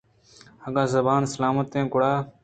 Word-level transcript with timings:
اگاں 0.67 0.87
زبان 0.95 1.21
سلامت 1.33 1.67
اِنت 1.75 1.87
گڑا 1.93 2.13